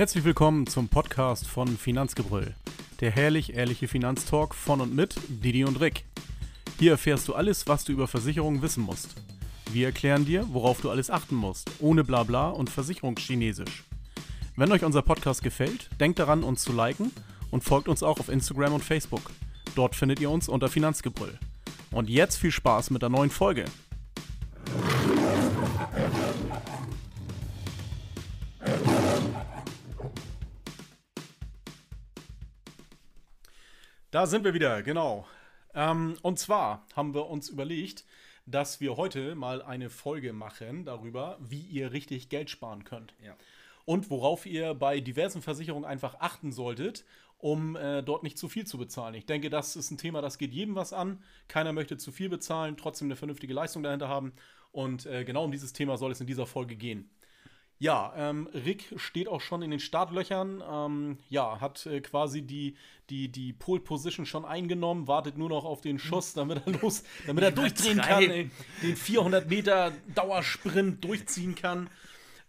[0.00, 2.54] Herzlich willkommen zum Podcast von Finanzgebrüll.
[3.00, 6.06] Der herrlich-ehrliche Finanztalk von und mit Didi und Rick.
[6.78, 9.16] Hier erfährst du alles, was du über Versicherungen wissen musst.
[9.70, 13.84] Wir erklären dir, worauf du alles achten musst, ohne Blabla und Versicherungschinesisch.
[14.56, 17.12] Wenn euch unser Podcast gefällt, denkt daran, uns zu liken
[17.50, 19.30] und folgt uns auch auf Instagram und Facebook.
[19.74, 21.38] Dort findet ihr uns unter Finanzgebrüll.
[21.90, 23.66] Und jetzt viel Spaß mit der neuen Folge.
[34.10, 35.24] Da sind wir wieder, genau.
[35.72, 38.04] Ähm, und zwar haben wir uns überlegt,
[38.44, 43.14] dass wir heute mal eine Folge machen darüber, wie ihr richtig Geld sparen könnt.
[43.24, 43.36] Ja.
[43.84, 47.04] Und worauf ihr bei diversen Versicherungen einfach achten solltet,
[47.38, 49.14] um äh, dort nicht zu viel zu bezahlen.
[49.14, 51.22] Ich denke, das ist ein Thema, das geht jedem was an.
[51.46, 54.32] Keiner möchte zu viel bezahlen, trotzdem eine vernünftige Leistung dahinter haben.
[54.72, 57.08] Und äh, genau um dieses Thema soll es in dieser Folge gehen.
[57.82, 60.62] Ja, ähm, Rick steht auch schon in den Startlöchern.
[60.70, 62.76] Ähm, ja, hat äh, quasi die,
[63.08, 67.04] die, die Pole Position schon eingenommen, wartet nur noch auf den Schuss, damit er los,
[67.26, 68.50] damit er durchdrehen kann, ey,
[68.82, 71.88] den 400 Meter Dauersprint durchziehen kann.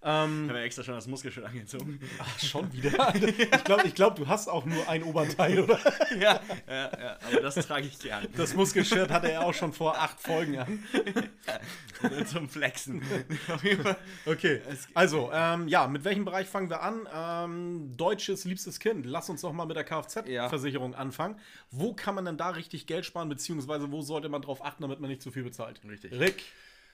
[0.04, 2.00] Ähm, Haben wir extra schon das Muskelschild angezogen.
[2.20, 3.14] Ach, schon wieder?
[3.14, 5.78] Ich glaube, ich glaub, du hast auch nur ein Oberteil, oder?
[6.20, 8.28] ja, ja, ja, aber das trage ich gern.
[8.36, 10.84] Das Muskelshirt hatte er auch schon vor acht Folgen an.
[12.26, 13.04] Zum Flexen.
[14.26, 14.62] okay,
[14.96, 17.08] also, ähm, ja, mit welchem Bereich fangen wir an?
[17.14, 19.06] Ähm, deutsches liebstes Kind.
[19.06, 20.98] Lass uns doch mal mit der Kfz-Versicherung ja.
[20.98, 21.36] anfangen.
[21.70, 25.00] Wo kann man denn da richtig Geld sparen, beziehungsweise wo sollte man drauf achten, damit
[25.00, 25.80] man nicht zu viel bezahlt?
[25.88, 26.12] Richtig.
[26.20, 26.44] Rick.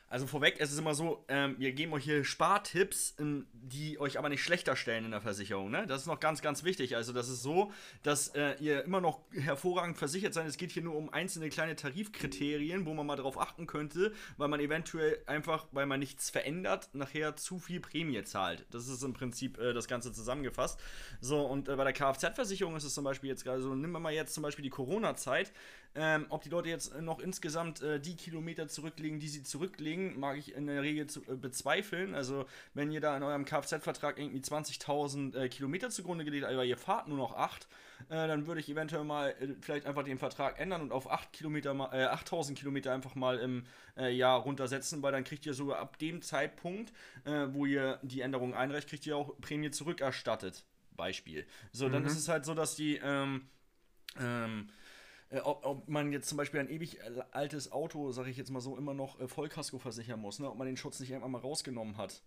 [0.09, 4.17] Also vorweg, es ist immer so, ähm, wir geben euch hier Spartipps, ähm, die euch
[4.17, 5.69] aber nicht schlechter stellen in der Versicherung.
[5.69, 5.86] Ne?
[5.86, 6.95] Das ist noch ganz, ganz wichtig.
[6.95, 10.47] Also das ist so, dass äh, ihr immer noch hervorragend versichert seid.
[10.47, 14.47] Es geht hier nur um einzelne kleine Tarifkriterien, wo man mal drauf achten könnte, weil
[14.47, 18.66] man eventuell einfach, weil man nichts verändert, nachher zu viel Prämie zahlt.
[18.72, 20.79] Das ist im Prinzip äh, das Ganze zusammengefasst.
[21.19, 24.00] So, und äh, bei der Kfz-Versicherung ist es zum Beispiel jetzt gerade so, nehmen wir
[24.00, 25.51] mal jetzt zum Beispiel die Corona-Zeit.
[25.96, 30.38] Ähm, ob die Leute jetzt noch insgesamt äh, die Kilometer zurücklegen, die sie zurücklegen, mag
[30.38, 32.14] ich in der Regel zu, äh, bezweifeln.
[32.14, 36.66] Also, wenn ihr da in eurem Kfz-Vertrag irgendwie 20.000 äh, Kilometer zugrunde gelegt habt, aber
[36.66, 37.68] ihr fahrt nur noch 8,
[38.09, 41.34] äh, dann würde ich eventuell mal äh, vielleicht einfach den Vertrag ändern und auf 8
[41.34, 43.64] Kilometer, äh, 8.000 Kilometer einfach mal im
[44.12, 46.94] Jahr runtersetzen, weil dann kriegt ihr sogar ab dem Zeitpunkt,
[47.26, 50.66] wo ihr die Änderung einreicht, kriegt ihr auch Prämie zurückerstattet.
[50.96, 51.47] Beispiel.
[51.72, 52.08] So, dann mhm.
[52.08, 52.97] ist es halt so, dass die.
[52.97, 53.47] Ähm,
[54.20, 54.70] ähm,
[55.30, 58.50] äh, ob, ob, man jetzt zum Beispiel ein ewig äh, altes Auto, sage ich jetzt
[58.50, 60.50] mal so, immer noch äh, Vollkasko versichern muss, ne?
[60.50, 62.22] ob man den Schutz nicht einfach mal rausgenommen hat.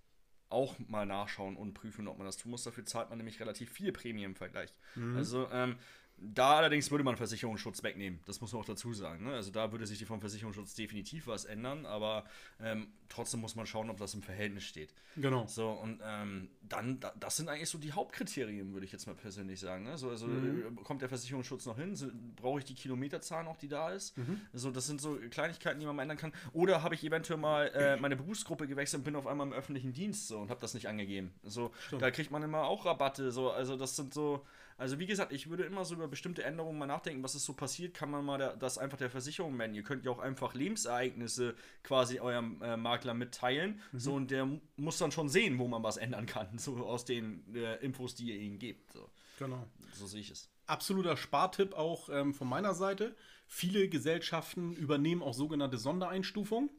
[0.49, 2.65] Auch mal nachschauen und prüfen, ob man das tun muss.
[2.65, 4.75] Dafür zahlt man nämlich relativ viel Prämie im Vergleich.
[4.97, 5.17] Mhm.
[5.17, 5.77] Also, ähm,
[6.21, 9.25] da allerdings würde man Versicherungsschutz wegnehmen, das muss man auch dazu sagen.
[9.25, 9.33] Ne?
[9.33, 12.25] Also da würde sich vom Versicherungsschutz definitiv was ändern, aber
[12.61, 14.93] ähm, trotzdem muss man schauen, ob das im Verhältnis steht.
[15.17, 15.47] Genau.
[15.47, 19.61] So, und ähm, dann, das sind eigentlich so die Hauptkriterien, würde ich jetzt mal persönlich
[19.61, 19.85] sagen.
[19.85, 19.97] Ne?
[19.97, 20.79] So, also mhm.
[20.79, 21.95] Äh, kommt der Versicherungsschutz noch hin?
[22.37, 24.17] Brauche ich die Kilometerzahl noch, die da ist?
[24.19, 24.41] Mhm.
[24.53, 26.33] So, das sind so Kleinigkeiten, die man mal ändern kann.
[26.53, 29.93] Oder habe ich eventuell mal äh, meine Berufsgruppe gewechselt und bin auf einmal im öffentlichen
[29.93, 31.33] Dienst so und habe das nicht angegeben.
[31.43, 33.33] So, da kriegt man immer auch Rabatte.
[33.33, 34.45] So, also das sind so
[34.81, 37.53] also wie gesagt, ich würde immer so über bestimmte Änderungen mal nachdenken, was ist so
[37.53, 39.75] passiert, kann man mal der, das einfach der Versicherung melden.
[39.75, 43.83] Ihr könnt ja auch einfach Lebensereignisse quasi eurem äh, Makler mitteilen.
[43.93, 43.99] Mhm.
[43.99, 47.45] So, und der muss dann schon sehen, wo man was ändern kann, so aus den
[47.55, 48.91] äh, Infos, die ihr ihnen gebt.
[48.95, 49.11] So.
[49.39, 49.67] Genau.
[49.93, 50.49] So sehe ich es.
[50.67, 53.15] Absoluter Spartipp auch ähm, von meiner Seite.
[53.47, 56.71] Viele Gesellschaften übernehmen auch sogenannte Sondereinstufungen.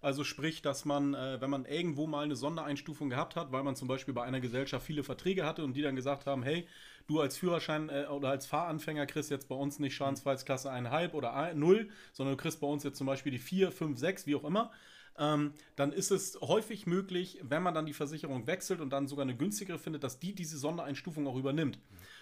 [0.00, 3.76] Also sprich, dass man, äh, wenn man irgendwo mal eine Sondereinstufung gehabt hat, weil man
[3.76, 6.66] zum Beispiel bei einer Gesellschaft viele Verträge hatte und die dann gesagt haben, hey,
[7.06, 11.54] du als Führerschein äh, oder als Fahranfänger kriegst jetzt bei uns nicht Schadensfreiheitsklasse 1,5 oder
[11.54, 14.44] 0, sondern du kriegst bei uns jetzt zum Beispiel die 4, 5, 6, wie auch
[14.44, 14.70] immer.
[15.18, 19.24] Ähm, dann ist es häufig möglich, wenn man dann die Versicherung wechselt und dann sogar
[19.24, 21.78] eine günstigere findet, dass die diese Sondereinstufung auch übernimmt.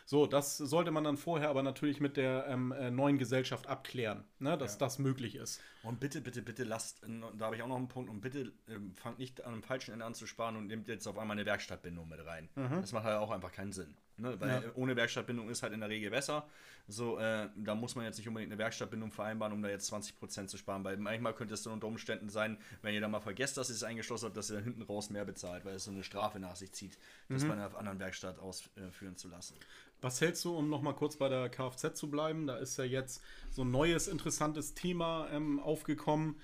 [0.07, 4.25] So, das sollte man dann vorher aber natürlich mit der ähm, äh, neuen Gesellschaft abklären,
[4.39, 4.79] ne, dass ja.
[4.81, 5.61] das möglich ist.
[5.83, 7.03] Und bitte, bitte, bitte lasst,
[7.39, 9.93] da habe ich auch noch einen Punkt, und bitte ähm, fangt nicht an einem falschen
[9.93, 12.49] Ende an zu sparen und nehmt jetzt auf einmal eine Werkstattbindung mit rein.
[12.55, 12.81] Mhm.
[12.81, 13.97] Das macht halt auch einfach keinen Sinn.
[14.17, 14.41] Ne?
[14.41, 14.63] Weil ja.
[14.75, 16.47] ohne Werkstattbindung ist halt in der Regel besser.
[16.87, 20.47] So, äh, da muss man jetzt nicht unbedingt eine Werkstattbindung vereinbaren, um da jetzt 20%
[20.47, 20.85] zu sparen.
[20.85, 23.75] Weil manchmal könnte es dann unter Umständen sein, wenn ihr da mal vergesst, dass ihr
[23.75, 26.57] es eingeschlossen habt, dass ihr hinten raus mehr bezahlt, weil es so eine Strafe nach
[26.57, 27.49] sich zieht, das mhm.
[27.49, 29.57] bei einer anderen Werkstatt ausführen zu lassen.
[30.01, 32.47] Was hältst du, um nochmal kurz bei der Kfz zu bleiben?
[32.47, 36.37] Da ist ja jetzt so ein neues, interessantes Thema ähm, aufgekommen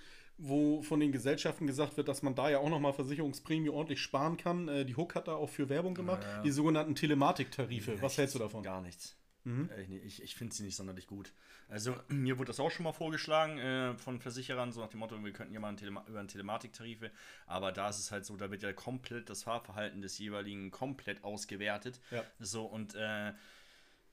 [0.43, 4.37] wo von den Gesellschaften gesagt wird, dass man da ja auch nochmal Versicherungsprämie ordentlich sparen
[4.37, 4.69] kann.
[4.69, 6.23] Äh, die Hook hat da auch für Werbung gemacht.
[6.23, 6.43] Ja, ja.
[6.43, 8.01] Die sogenannten Telematiktarife.
[8.01, 8.63] Was hältst du davon?
[8.63, 9.17] Gar nichts.
[9.45, 9.71] Mhm.
[10.05, 11.33] Ich, ich finde sie nicht sonderlich gut.
[11.69, 15.23] Also, mir wurde das auch schon mal vorgeschlagen äh, von Versicherern, so nach dem Motto,
[15.23, 17.11] wir könnten ja mal Telema über einen Telematiktarife,
[17.47, 21.25] aber da ist es halt so, da wird ja komplett das Fahrverhalten des jeweiligen komplett
[21.25, 22.01] ausgewertet.
[22.11, 22.25] Ja.
[22.39, 23.33] So, und äh,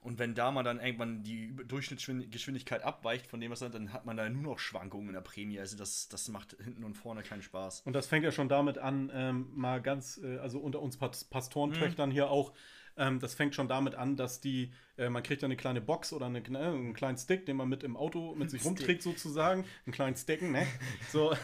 [0.08, 4.06] und wenn da mal dann irgendwann die Durchschnittsgeschwindigkeit abweicht von dem, was dann, dann hat
[4.06, 5.60] man da nur noch Schwankungen in der Prämie.
[5.60, 7.82] Also das, das macht hinten und vorne keinen Spaß.
[7.82, 12.08] Und das fängt ja schon damit an, ähm, mal ganz, äh, also unter uns Pastorentöchtern
[12.08, 12.14] mhm.
[12.14, 12.54] hier auch,
[12.98, 16.12] ähm, das fängt schon damit an, dass die, äh, man kriegt ja eine kleine Box
[16.14, 19.66] oder eine, ne, einen kleinen Stick, den man mit im Auto mit sich rumträgt sozusagen.
[19.86, 20.66] Einen kleinen Stecken, ne?
[21.12, 21.36] So.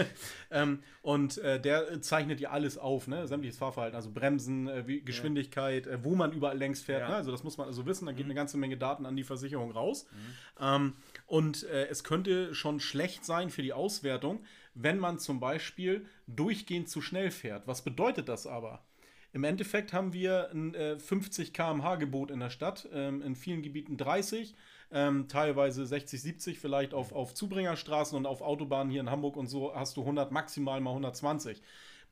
[0.50, 3.26] ähm, und äh, der zeichnet ja alles auf, ne?
[3.26, 5.92] Sämtliches Fahrverhalten, also Bremsen, äh, wie, Geschwindigkeit, ja.
[5.92, 7.02] Äh, wo man überall längs fährt.
[7.02, 7.08] Ja.
[7.08, 7.14] Ne?
[7.16, 8.32] Also das muss man also wissen, da geht mhm.
[8.32, 10.06] eine ganze Menge Daten an die Versicherung raus.
[10.12, 10.64] Mhm.
[10.64, 10.92] Ähm,
[11.26, 14.40] und äh, es könnte schon schlecht sein für die Auswertung,
[14.74, 17.66] wenn man zum Beispiel durchgehend zu schnell fährt.
[17.66, 18.84] Was bedeutet das aber?
[19.32, 23.62] Im Endeffekt haben wir ein äh, 50 km/h Gebot in der Stadt, ähm, in vielen
[23.62, 24.54] Gebieten 30,
[24.90, 29.46] ähm, teilweise 60, 70 vielleicht auf, auf Zubringerstraßen und auf Autobahnen hier in Hamburg und
[29.46, 31.60] so hast du 100, maximal mal 120.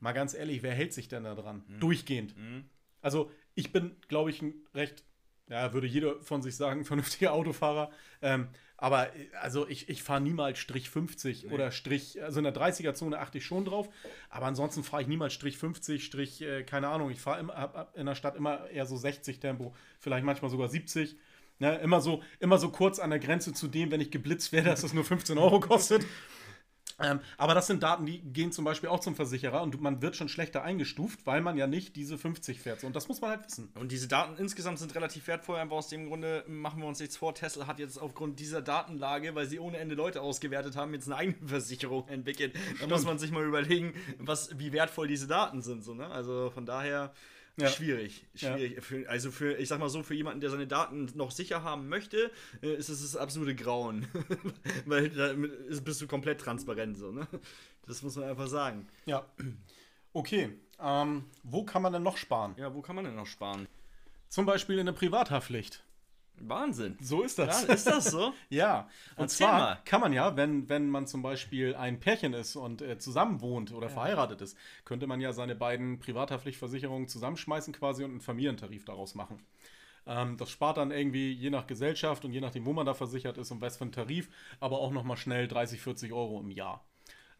[0.00, 1.64] Mal ganz ehrlich, wer hält sich denn da dran?
[1.66, 1.80] Mhm.
[1.80, 2.36] Durchgehend.
[2.36, 2.64] Mhm.
[3.00, 5.04] Also ich bin, glaube ich, ein recht,
[5.48, 7.90] ja, würde jeder von sich sagen, vernünftiger Autofahrer.
[8.20, 8.48] Ähm,
[8.78, 11.52] aber also ich, ich fahre niemals Strich 50 nee.
[11.52, 13.88] oder Strich, also in der 30er-Zone achte ich schon drauf,
[14.28, 18.14] aber ansonsten fahre ich niemals Strich 50, Strich, äh, keine Ahnung, ich fahre in der
[18.14, 21.16] Stadt immer eher so 60 Tempo, vielleicht manchmal sogar 70.
[21.58, 24.68] Ne, immer, so, immer so kurz an der Grenze zu dem, wenn ich geblitzt werde,
[24.68, 26.04] dass das nur 15 Euro kostet.
[26.98, 30.16] Ähm, aber das sind Daten, die gehen zum Beispiel auch zum Versicherer und man wird
[30.16, 32.84] schon schlechter eingestuft, weil man ja nicht diese 50 fährt.
[32.84, 33.70] Und das muss man halt wissen.
[33.74, 37.16] Und diese Daten insgesamt sind relativ wertvoll, aber aus dem Grunde machen wir uns nichts
[37.16, 37.34] vor.
[37.34, 41.16] Tesla hat jetzt aufgrund dieser Datenlage, weil sie ohne Ende Leute ausgewertet haben, jetzt eine
[41.16, 42.54] eigene Versicherung entwickelt.
[42.80, 45.84] Da muss man sich mal überlegen, was, wie wertvoll diese Daten sind.
[45.84, 46.08] So, ne?
[46.08, 47.12] Also von daher.
[47.58, 47.68] Ja.
[47.68, 48.26] Schwierig.
[48.34, 48.74] Schwierig.
[48.74, 48.80] Ja.
[48.82, 51.88] Für, also für, ich sag mal so, für jemanden, der seine Daten noch sicher haben
[51.88, 52.30] möchte,
[52.62, 54.06] äh, ist es das absolute Grauen.
[54.84, 57.26] Weil da bist du komplett transparent so, ne?
[57.86, 58.86] Das muss man einfach sagen.
[59.06, 59.24] Ja.
[60.12, 60.50] Okay.
[60.78, 62.54] Ähm, wo kann man denn noch sparen?
[62.58, 63.66] Ja, wo kann man denn noch sparen?
[64.28, 65.82] Zum Beispiel in der Privathaftpflicht.
[66.40, 66.96] Wahnsinn.
[67.00, 67.66] So ist das.
[67.66, 68.32] Ja, ist das so?
[68.48, 68.88] ja.
[69.16, 69.78] Und Erzähl zwar mal.
[69.84, 73.72] kann man ja, wenn, wenn man zum Beispiel ein Pärchen ist und äh, zusammen wohnt
[73.72, 73.92] oder ja.
[73.92, 79.38] verheiratet ist, könnte man ja seine beiden Privathaftpflichtversicherungen zusammenschmeißen quasi und einen Familientarif daraus machen.
[80.06, 83.38] Ähm, das spart dann irgendwie je nach Gesellschaft und je nachdem, wo man da versichert
[83.38, 84.28] ist und was für ein Tarif,
[84.60, 86.86] aber auch nochmal schnell 30, 40 Euro im Jahr.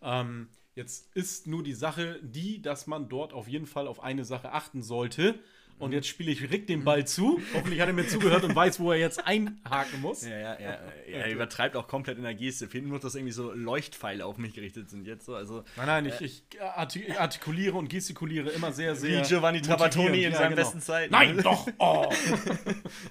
[0.03, 4.25] Ähm, jetzt ist nur die Sache die, dass man dort auf jeden Fall auf eine
[4.25, 5.39] Sache achten sollte.
[5.79, 7.41] Und jetzt spiele ich Rick den Ball zu.
[7.55, 10.27] Hoffentlich hat er mir zugehört und weiß, wo er jetzt einhaken muss.
[10.27, 10.79] Ja, ja, ja.
[11.07, 12.69] Er übertreibt auch komplett in der Geste.
[12.69, 15.27] Fehlt nur, dass irgendwie so Leuchtpfeile auf mich gerichtet sind jetzt.
[15.27, 15.35] So.
[15.35, 19.23] Also, nein, nein, ich, ich artikuliere und gestikuliere immer sehr, sehr.
[19.23, 20.63] Wie Giovanni Trapattoni in ja, seinen genau.
[20.63, 21.13] besten Zeiten.
[21.13, 21.67] Nein, doch!
[21.79, 22.11] Oh.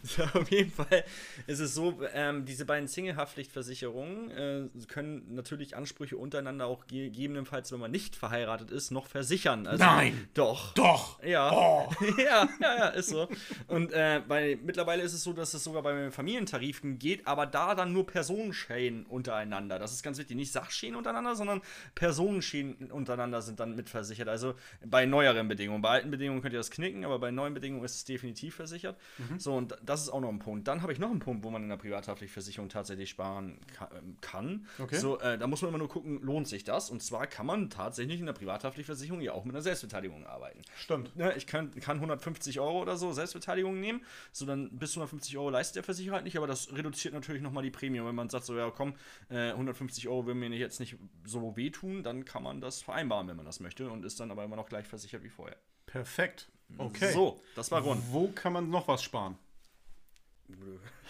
[0.02, 1.04] so, auf jeden Fall
[1.46, 7.80] ist es so, ähm, diese beiden Single-Haftpflichtversicherungen äh, können natürlich Ansprüche untereinander auch gegebenenfalls, wenn
[7.80, 9.68] man nicht verheiratet ist, noch versichern.
[9.68, 10.28] Also, nein!
[10.34, 10.74] Doch!
[10.74, 11.24] Doch!
[11.24, 11.52] Ja.
[11.52, 11.90] Oh.
[12.18, 13.28] ja ja, ja, ist so.
[13.68, 17.76] Und äh, bei, mittlerweile ist es so, dass es sogar bei Familientarifen geht, aber da
[17.76, 19.80] dann nur Personenschäden untereinander.
[19.80, 20.36] Das ist ganz wichtig.
[20.36, 21.62] Nicht Sachschäden untereinander, sondern
[21.96, 24.28] Personenschäden untereinander sind dann mitversichert.
[24.28, 24.56] Also
[24.86, 25.82] bei neueren Bedingungen.
[25.82, 28.98] Bei alten Bedingungen könnt ihr das knicken, aber bei neuen Bedingungen ist es definitiv versichert.
[29.18, 29.40] Mhm.
[29.40, 30.68] So, und das ist auch noch ein Punkt.
[30.68, 34.68] Dann habe ich noch einen Punkt, wo man in der Privathaftpflichtversicherung tatsächlich sparen ähm, kann.
[34.80, 34.98] Okay.
[34.98, 36.90] So, äh, da muss man immer nur gucken, lohnt sich das?
[36.90, 40.62] Und zwar kann man tatsächlich in der Privathaftpflichtversicherung ja auch mit einer Selbstbeteiligung arbeiten.
[40.78, 41.16] Stimmt.
[41.16, 44.02] Ne, ich kann, kann 150 150 Euro oder so Selbstbeteiligung nehmen.
[44.32, 47.64] So dann bis 150 Euro leistet der Versicherer halt nicht, aber das reduziert natürlich nochmal
[47.64, 48.04] die Prämie.
[48.04, 48.96] wenn man sagt, so ja komm,
[49.30, 53.38] äh, 150 Euro würden mir jetzt nicht so wehtun, dann kann man das vereinbaren, wenn
[53.38, 55.58] man das möchte und ist dann aber immer noch gleich versichert wie vorher.
[55.86, 56.50] Perfekt.
[56.78, 57.12] Okay.
[57.14, 58.02] So, das war rund.
[58.12, 59.38] Wo kann man noch was sparen?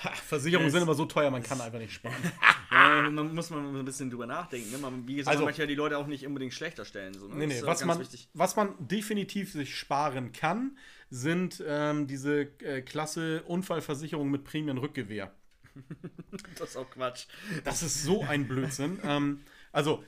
[0.04, 2.16] Ha, Versicherungen sind immer so teuer, man kann einfach nicht sparen.
[2.72, 4.72] ja, man muss man ein bisschen drüber nachdenken.
[4.72, 4.78] Ne?
[4.78, 7.14] Man, wie gesagt, also, man möchte ja die Leute auch nicht unbedingt schlechter stellen.
[7.14, 7.36] So, ne?
[7.36, 10.78] Nee, nee, was man, was man definitiv sich sparen kann,
[11.10, 15.34] sind ähm, diese äh, Klasse Unfallversicherung mit Prämienrückgewehr.
[16.58, 17.28] das ist auch Quatsch.
[17.64, 19.00] Das ist so ein Blödsinn.
[19.04, 20.04] ähm, also,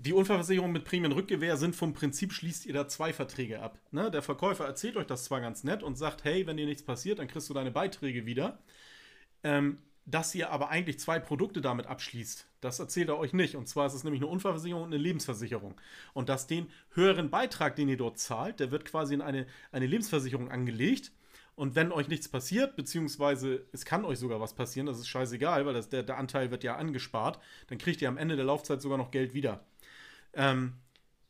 [0.00, 3.78] die Unfallversicherung mit Prämienrückgewehr sind vom Prinzip, schließt ihr da zwei Verträge ab.
[3.90, 4.12] Ne?
[4.12, 7.18] Der Verkäufer erzählt euch das zwar ganz nett und sagt, hey, wenn dir nichts passiert,
[7.18, 8.60] dann kriegst du deine Beiträge wieder.
[9.42, 13.56] Ähm, dass ihr aber eigentlich zwei Produkte damit abschließt, das erzählt er euch nicht.
[13.56, 15.74] Und zwar ist es nämlich eine Unfallversicherung und eine Lebensversicherung.
[16.14, 19.86] Und dass den höheren Beitrag, den ihr dort zahlt, der wird quasi in eine, eine
[19.86, 21.12] Lebensversicherung angelegt.
[21.56, 25.66] Und wenn euch nichts passiert, beziehungsweise es kann euch sogar was passieren, das ist scheißegal,
[25.66, 28.80] weil das, der, der Anteil wird ja angespart, dann kriegt ihr am Ende der Laufzeit
[28.80, 29.64] sogar noch Geld wieder.
[30.38, 30.74] Ähm,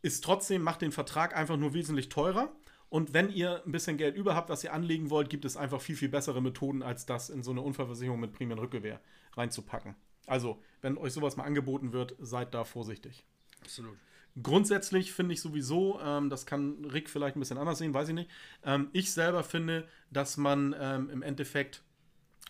[0.02, 2.52] ist trotzdem, macht den Vertrag einfach nur wesentlich teurer
[2.88, 5.80] Und wenn ihr ein bisschen Geld über habt, was ihr anlegen wollt, gibt es einfach
[5.80, 9.00] viel, viel bessere Methoden, als das in so eine Unfallversicherung mit primären Rückgewehr
[9.34, 9.96] reinzupacken.
[10.26, 13.24] Also, wenn euch sowas mal angeboten wird, seid da vorsichtig.
[13.60, 13.96] Absolut.
[14.40, 18.14] Grundsätzlich finde ich sowieso, ähm, das kann Rick vielleicht ein bisschen anders sehen, weiß ich
[18.14, 18.30] nicht.
[18.62, 21.82] Ähm, ich selber finde, dass man ähm, im Endeffekt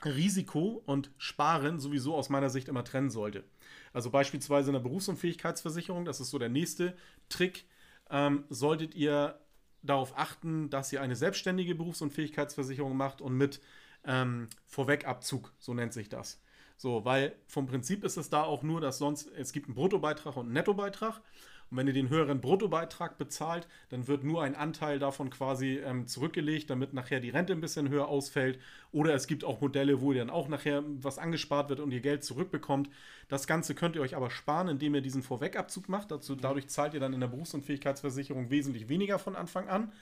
[0.04, 3.44] Risiko und Sparen sowieso aus meiner Sicht immer trennen sollte.
[3.92, 6.96] Also beispielsweise in der Berufsunfähigkeitsversicherung, das ist so der nächste
[7.28, 7.66] Trick,
[8.10, 9.40] ähm, solltet ihr
[9.82, 13.60] darauf achten, dass ihr eine selbstständige Berufsunfähigkeitsversicherung macht und mit
[14.04, 16.40] ähm, Vorwegabzug, so nennt sich das.
[16.76, 20.36] So, weil vom Prinzip ist es da auch nur, dass sonst, es gibt einen Bruttobeitrag
[20.36, 21.20] und einen Nettobeitrag.
[21.70, 26.06] Und wenn ihr den höheren Bruttobeitrag bezahlt, dann wird nur ein Anteil davon quasi ähm,
[26.06, 28.58] zurückgelegt, damit nachher die Rente ein bisschen höher ausfällt.
[28.90, 32.00] Oder es gibt auch Modelle, wo ihr dann auch nachher was angespart wird und ihr
[32.00, 32.88] Geld zurückbekommt.
[33.28, 36.10] Das Ganze könnt ihr euch aber sparen, indem ihr diesen Vorwegabzug macht.
[36.10, 39.92] Dazu, dadurch zahlt ihr dann in der Berufsunfähigkeitsversicherung wesentlich weniger von Anfang an.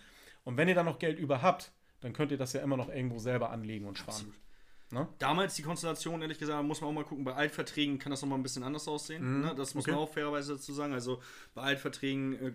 [0.45, 2.89] Und wenn ihr dann noch Geld über habt, dann könnt ihr das ja immer noch
[2.89, 4.15] irgendwo selber anlegen und sparen.
[4.15, 4.46] Absolut.
[4.93, 5.09] Ne?
[5.19, 7.25] Damals die Konstellation, ehrlich gesagt, muss man auch mal gucken.
[7.25, 9.39] Bei Altverträgen kann das nochmal ein bisschen anders aussehen.
[9.39, 9.41] Mhm.
[9.41, 9.55] Ne?
[9.57, 9.91] Das muss okay.
[9.91, 10.93] man auch fairerweise dazu sagen.
[10.93, 11.21] Also
[11.55, 12.53] bei Altverträgen äh,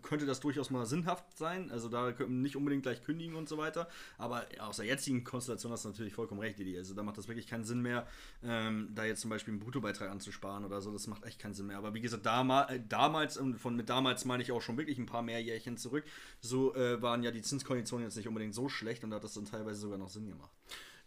[0.00, 1.72] könnte das durchaus mal sinnhaft sein.
[1.72, 3.88] Also da können nicht unbedingt gleich kündigen und so weiter.
[4.16, 6.78] Aber aus der jetzigen Konstellation hast du natürlich vollkommen recht, Didi.
[6.78, 8.06] Also da macht das wirklich keinen Sinn mehr,
[8.44, 10.92] ähm, da jetzt zum Beispiel einen Bruttobeitrag anzusparen oder so.
[10.92, 11.78] Das macht echt keinen Sinn mehr.
[11.78, 14.98] Aber wie gesagt, dama äh, damals, und von mit damals meine ich auch schon wirklich
[14.98, 16.04] ein paar mehr Jährchen zurück,
[16.40, 19.34] so äh, waren ja die Zinskonditionen jetzt nicht unbedingt so schlecht und da hat das
[19.34, 20.52] dann teilweise sogar noch Sinn gemacht.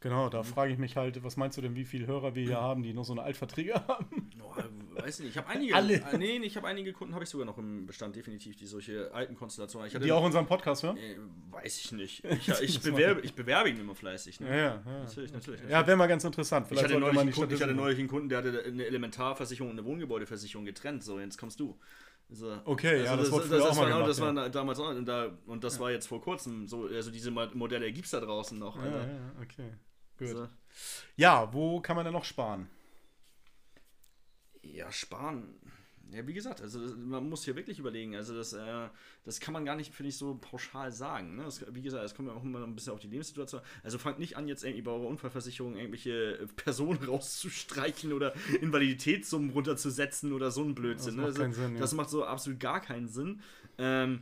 [0.05, 2.61] Genau, da frage ich mich halt, was meinst du denn, wie viele Hörer wir hier
[2.61, 4.29] haben, die noch so eine Altverträge haben?
[4.39, 5.73] Oh, weiß nicht, ich habe einige.
[5.73, 5.95] Alle.
[5.95, 9.11] Äh, nee, ich habe einige Kunden, habe ich sogar noch im Bestand, definitiv, die solche
[9.15, 9.89] alten Konstellationen.
[9.99, 10.97] die auch unseren Podcast hören?
[10.97, 11.17] Äh,
[11.49, 12.23] weiß ich nicht.
[12.35, 14.41] Ich, ich, bewerbe, ich bewerbe ihn immer fleißig.
[14.41, 14.47] Ne?
[14.47, 15.33] Ja, ja, ja, Natürlich, natürlich.
[15.33, 15.71] natürlich.
[15.71, 16.67] Ja, wäre mal ganz interessant.
[16.67, 19.71] Vielleicht ich hatte, neulich einen Kunden, ich hatte neulich einen Kunden, der hatte eine Elementarversicherung
[19.71, 21.03] und eine Wohngebäudeversicherung getrennt.
[21.03, 21.79] So, jetzt kommst du.
[22.29, 22.59] So.
[22.65, 24.35] Okay, also ja, das, das, das, das war, gemacht, das ja.
[24.35, 25.81] war damals auch, und, da, und das ja.
[25.81, 28.77] war jetzt vor kurzem so, also diese Modelle gibt es da draußen noch.
[28.77, 29.07] Ja, ja,
[29.41, 29.71] okay.
[30.17, 30.29] Gut.
[30.29, 30.49] So.
[31.15, 32.69] Ja, wo kann man denn noch sparen?
[34.61, 35.55] Ja, sparen.
[36.11, 38.15] Ja, wie gesagt, also man muss hier wirklich überlegen.
[38.15, 38.89] Also das, äh,
[39.23, 41.35] das kann man gar nicht, finde ich, so pauschal sagen.
[41.35, 41.43] Ne?
[41.43, 43.61] Das, wie gesagt, es kommt ja auch immer ein bisschen auf die Lebenssituation.
[43.83, 50.31] Also fangt nicht an, jetzt irgendwie bei eurer Unfallversicherung irgendwelche Personen rauszustreichen oder Invaliditätssummen runterzusetzen
[50.31, 51.17] oder so ein Blödsinn.
[51.17, 51.43] Das, ne?
[51.43, 51.79] macht, also, Sinn, ja.
[51.79, 53.41] das macht so absolut gar keinen Sinn.
[53.77, 54.21] Ähm,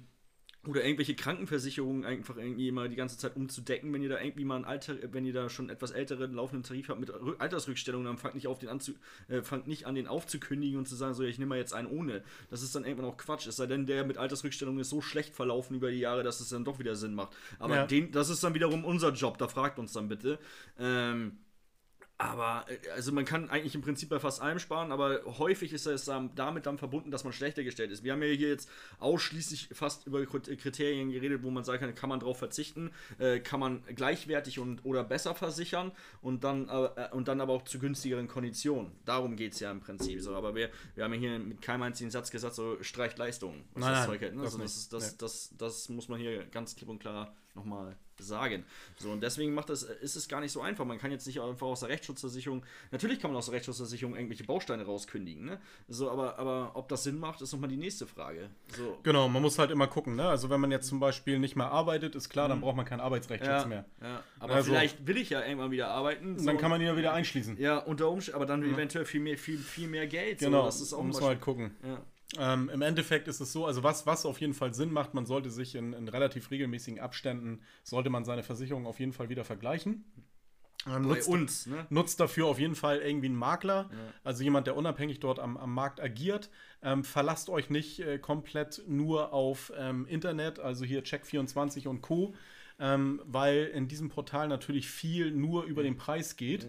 [0.65, 4.55] oder irgendwelche Krankenversicherungen einfach irgendwie mal die ganze Zeit umzudecken, wenn ihr da irgendwie mal
[4.55, 8.35] ein Alter, wenn ihr da schon etwas älteren laufenden Tarif habt mit Altersrückstellungen, dann fangt
[8.35, 8.93] nicht, auf den anzu,
[9.27, 11.89] äh, fangt nicht an, den aufzukündigen und zu sagen, so, ich nehme mal jetzt einen
[11.89, 12.23] ohne.
[12.49, 13.45] Das ist dann irgendwann auch Quatsch.
[13.45, 16.47] Es sei denn, der mit Altersrückstellungen ist so schlecht verlaufen über die Jahre, dass es
[16.47, 17.35] dann doch wieder Sinn macht.
[17.59, 17.85] Aber ja.
[17.85, 20.39] den, das ist dann wiederum unser Job, da fragt uns dann bitte.
[20.79, 21.39] Ähm,
[22.17, 25.85] aber, äh, also man kann eigentlich im Prinzip bei fast allem sparen, aber häufig ist
[25.85, 28.03] es damit dann verbunden, dass man schlechter gestellt ist.
[28.03, 32.09] Wir haben ja hier jetzt ausschließlich fast über Kriterien geredet, wo man sagen kann, kann
[32.09, 35.91] man darauf verzichten, äh, kann man gleichwertig und oder besser versichern
[36.21, 38.91] und dann, äh, und dann aber auch zu günstigeren Konditionen.
[39.05, 40.35] Darum geht es ja im Prinzip so.
[40.35, 43.63] Aber wir, wir haben ja hier mit keinem einzigen Satz gesagt, so streicht Leistungen.
[43.75, 44.35] Nein, das Zeug hält.
[44.35, 44.43] Ne?
[44.43, 48.63] Also das, das, das, das, muss man hier ganz klipp und klar nochmal sagen.
[48.97, 50.85] So, und deswegen macht das, ist es gar nicht so einfach.
[50.85, 54.43] Man kann jetzt nicht einfach aus der Rechtsschutzversicherung, natürlich kann man aus der Rechtsschutzversicherung irgendwelche
[54.43, 55.59] Bausteine rauskündigen, ne?
[55.87, 58.49] So, aber, aber ob das Sinn macht, ist nochmal die nächste Frage.
[58.75, 58.99] So.
[59.03, 60.27] Genau, man muss halt immer gucken, ne?
[60.27, 62.61] Also wenn man jetzt zum Beispiel nicht mehr arbeitet, ist klar, dann mhm.
[62.61, 63.85] braucht man keinen Arbeitsrechtsschutz ja, mehr.
[64.01, 64.23] Ja.
[64.39, 66.37] Aber also, vielleicht will ich ja irgendwann wieder arbeiten.
[66.39, 66.45] So.
[66.45, 67.57] Dann kann man ihn ja wieder einschließen.
[67.57, 68.73] Ja, unter Umständen, aber dann mhm.
[68.73, 70.39] eventuell viel mehr, viel, viel mehr Geld.
[70.39, 71.75] Genau, so, das ist auch muss man halt gucken.
[71.83, 72.01] Ja.
[72.39, 75.25] Ähm, Im Endeffekt ist es so, also was, was auf jeden Fall Sinn macht, man
[75.25, 79.45] sollte sich in, in relativ regelmäßigen Abständen, sollte man seine Versicherung auf jeden Fall wieder
[79.45, 80.05] vergleichen.
[80.87, 81.85] Ähm, nutzt, uns, ne?
[81.89, 83.97] nutzt dafür auf jeden Fall irgendwie einen Makler, ja.
[84.23, 86.49] also jemand, der unabhängig dort am, am Markt agiert.
[86.81, 92.35] Ähm, verlasst euch nicht äh, komplett nur auf ähm, Internet, also hier Check24 und Co.,
[92.79, 96.63] ähm, weil in diesem Portal natürlich viel nur über den Preis geht.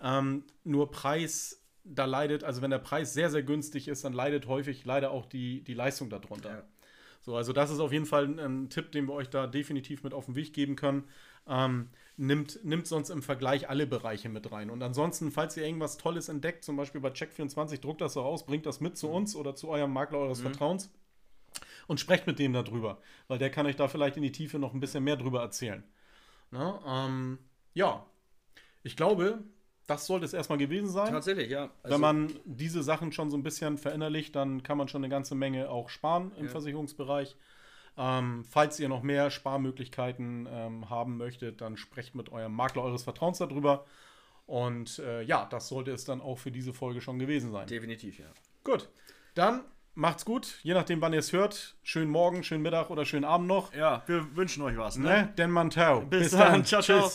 [0.00, 0.18] Ja.
[0.18, 4.46] Ähm, nur Preis da leidet, also wenn der Preis sehr, sehr günstig ist, dann leidet
[4.46, 6.50] häufig leider auch die, die Leistung darunter.
[6.50, 6.62] Ja.
[7.20, 10.02] So, also das ist auf jeden Fall ein, ein, Tipp, den wir euch da definitiv
[10.02, 11.04] mit auf den Weg geben können.
[11.46, 14.70] Ähm, nimmt, nimmt sonst im Vergleich alle Bereiche mit rein.
[14.70, 18.44] Und ansonsten, falls ihr irgendwas Tolles entdeckt, zum Beispiel bei Check24, druckt das so aus,
[18.44, 19.14] bringt das mit zu mhm.
[19.14, 20.44] uns oder zu eurem Makler eures mhm.
[20.44, 20.90] Vertrauens
[21.86, 24.74] und sprecht mit dem darüber, weil der kann euch da vielleicht in die Tiefe noch
[24.74, 25.84] ein bisschen mehr drüber erzählen.
[26.50, 27.38] Na, ähm,
[27.74, 28.06] ja,
[28.82, 29.42] ich glaube,
[29.86, 31.12] das sollte es erstmal gewesen sein.
[31.12, 31.70] Tatsächlich, ja.
[31.82, 35.10] Also Wenn man diese Sachen schon so ein bisschen verinnerlicht, dann kann man schon eine
[35.10, 36.50] ganze Menge auch sparen im ja.
[36.50, 37.36] Versicherungsbereich.
[37.98, 43.02] Ähm, falls ihr noch mehr Sparmöglichkeiten ähm, haben möchtet, dann sprecht mit eurem Makler eures
[43.02, 43.84] Vertrauens darüber.
[44.46, 47.66] Und äh, ja, das sollte es dann auch für diese Folge schon gewesen sein.
[47.66, 48.26] Definitiv, ja.
[48.64, 48.88] Gut,
[49.34, 50.58] dann macht's gut.
[50.62, 51.76] Je nachdem, wann ihr es hört.
[51.82, 53.74] Schönen Morgen, schönen Mittag oder schönen Abend noch.
[53.74, 55.08] Ja, wir wünschen euch was, ne?
[55.08, 55.34] Ne?
[55.36, 56.00] Denn man tau.
[56.00, 56.64] Bis dann.
[56.64, 57.10] Ciao, ciao.